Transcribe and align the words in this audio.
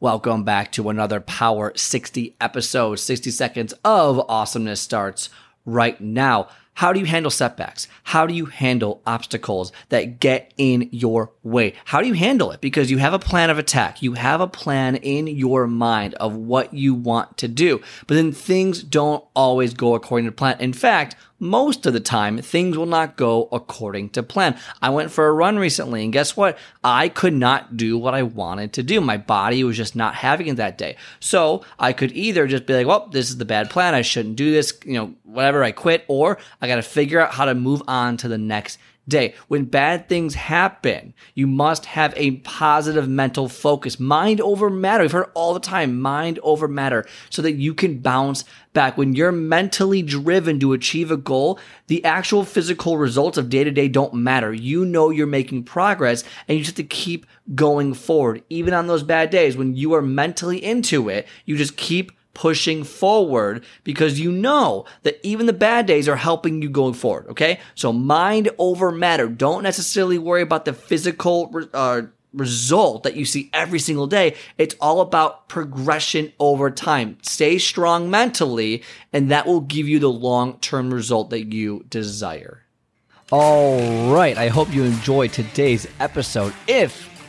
Welcome 0.00 0.44
back 0.44 0.70
to 0.72 0.90
another 0.90 1.18
Power 1.18 1.72
60 1.74 2.36
episode. 2.40 3.00
60 3.00 3.32
seconds 3.32 3.74
of 3.84 4.20
awesomeness 4.28 4.80
starts 4.80 5.28
right 5.66 6.00
now. 6.00 6.46
How 6.74 6.92
do 6.92 7.00
you 7.00 7.06
handle 7.06 7.32
setbacks? 7.32 7.88
How 8.04 8.24
do 8.24 8.32
you 8.32 8.46
handle 8.46 9.02
obstacles 9.04 9.72
that 9.88 10.20
get 10.20 10.54
in 10.56 10.88
your 10.92 11.32
way? 11.42 11.74
How 11.86 12.00
do 12.00 12.06
you 12.06 12.14
handle 12.14 12.52
it? 12.52 12.60
Because 12.60 12.92
you 12.92 12.98
have 12.98 13.12
a 13.12 13.18
plan 13.18 13.50
of 13.50 13.58
attack. 13.58 14.00
You 14.00 14.12
have 14.12 14.40
a 14.40 14.46
plan 14.46 14.94
in 14.94 15.26
your 15.26 15.66
mind 15.66 16.14
of 16.14 16.36
what 16.36 16.72
you 16.72 16.94
want 16.94 17.36
to 17.38 17.48
do, 17.48 17.82
but 18.06 18.14
then 18.14 18.30
things 18.30 18.84
don't 18.84 19.24
always 19.34 19.74
go 19.74 19.96
according 19.96 20.26
to 20.26 20.32
plan. 20.32 20.60
In 20.60 20.72
fact, 20.72 21.16
most 21.38 21.86
of 21.86 21.92
the 21.92 22.00
time, 22.00 22.38
things 22.38 22.76
will 22.76 22.86
not 22.86 23.16
go 23.16 23.48
according 23.52 24.10
to 24.10 24.22
plan. 24.22 24.58
I 24.82 24.90
went 24.90 25.10
for 25.10 25.26
a 25.26 25.32
run 25.32 25.58
recently, 25.58 26.02
and 26.04 26.12
guess 26.12 26.36
what? 26.36 26.58
I 26.82 27.08
could 27.08 27.34
not 27.34 27.76
do 27.76 27.96
what 27.96 28.14
I 28.14 28.22
wanted 28.22 28.72
to 28.74 28.82
do. 28.82 29.00
My 29.00 29.16
body 29.16 29.62
was 29.64 29.76
just 29.76 29.94
not 29.94 30.14
having 30.14 30.48
it 30.48 30.56
that 30.56 30.78
day. 30.78 30.96
So 31.20 31.64
I 31.78 31.92
could 31.92 32.12
either 32.12 32.46
just 32.46 32.66
be 32.66 32.74
like, 32.74 32.86
well, 32.86 33.08
this 33.10 33.30
is 33.30 33.38
the 33.38 33.44
bad 33.44 33.70
plan. 33.70 33.94
I 33.94 34.02
shouldn't 34.02 34.36
do 34.36 34.50
this, 34.50 34.78
you 34.84 34.94
know, 34.94 35.14
whatever, 35.24 35.62
I 35.62 35.72
quit, 35.72 36.04
or 36.08 36.38
I 36.60 36.66
got 36.66 36.76
to 36.76 36.82
figure 36.82 37.20
out 37.20 37.34
how 37.34 37.44
to 37.44 37.54
move 37.54 37.82
on 37.86 38.16
to 38.18 38.28
the 38.28 38.38
next 38.38 38.78
day. 39.08 39.34
When 39.48 39.64
bad 39.64 40.08
things 40.08 40.34
happen, 40.34 41.14
you 41.34 41.46
must 41.46 41.86
have 41.86 42.12
a 42.16 42.32
positive 42.38 43.08
mental 43.08 43.48
focus. 43.48 43.98
Mind 43.98 44.40
over 44.40 44.70
matter. 44.70 45.02
We've 45.04 45.12
heard 45.12 45.30
all 45.34 45.54
the 45.54 45.60
time, 45.60 46.00
mind 46.00 46.38
over 46.42 46.68
matter, 46.68 47.06
so 47.30 47.42
that 47.42 47.52
you 47.52 47.74
can 47.74 47.98
bounce 47.98 48.44
back. 48.72 48.96
When 48.98 49.14
you're 49.14 49.32
mentally 49.32 50.02
driven 50.02 50.60
to 50.60 50.72
achieve 50.72 51.10
a 51.10 51.16
goal, 51.16 51.58
the 51.86 52.04
actual 52.04 52.44
physical 52.44 52.98
results 52.98 53.38
of 53.38 53.48
day 53.48 53.64
to 53.64 53.70
day 53.70 53.88
don't 53.88 54.14
matter. 54.14 54.52
You 54.52 54.84
know 54.84 55.10
you're 55.10 55.26
making 55.26 55.64
progress 55.64 56.22
and 56.46 56.58
you 56.58 56.64
just 56.64 56.76
have 56.76 56.88
to 56.88 56.94
keep 56.94 57.26
going 57.54 57.94
forward. 57.94 58.42
Even 58.50 58.74
on 58.74 58.86
those 58.86 59.02
bad 59.02 59.30
days, 59.30 59.56
when 59.56 59.74
you 59.74 59.94
are 59.94 60.02
mentally 60.02 60.62
into 60.62 61.08
it, 61.08 61.26
you 61.44 61.56
just 61.56 61.76
keep 61.76 62.12
pushing 62.38 62.84
forward 62.84 63.64
because 63.82 64.20
you 64.20 64.30
know 64.30 64.84
that 65.02 65.18
even 65.24 65.46
the 65.46 65.52
bad 65.52 65.86
days 65.86 66.08
are 66.08 66.14
helping 66.14 66.62
you 66.62 66.70
going 66.70 66.94
forward. 66.94 67.26
Okay. 67.30 67.58
So 67.74 67.92
mind 67.92 68.48
over 68.58 68.92
matter. 68.92 69.26
Don't 69.26 69.64
necessarily 69.64 70.18
worry 70.18 70.42
about 70.42 70.64
the 70.64 70.72
physical, 70.72 71.52
uh, 71.74 72.02
result 72.32 73.02
that 73.02 73.16
you 73.16 73.24
see 73.24 73.50
every 73.52 73.80
single 73.80 74.06
day. 74.06 74.36
It's 74.56 74.76
all 74.80 75.00
about 75.00 75.48
progression 75.48 76.32
over 76.38 76.70
time. 76.70 77.18
Stay 77.22 77.58
strong 77.58 78.08
mentally, 78.08 78.84
and 79.12 79.32
that 79.32 79.46
will 79.46 79.62
give 79.62 79.88
you 79.88 79.98
the 79.98 80.10
long 80.10 80.58
term 80.60 80.94
result 80.94 81.30
that 81.30 81.52
you 81.52 81.86
desire. 81.90 82.62
All 83.32 84.12
right. 84.12 84.38
I 84.38 84.46
hope 84.46 84.72
you 84.72 84.84
enjoyed 84.84 85.32
today's 85.32 85.88
episode. 85.98 86.54
If 86.68 87.17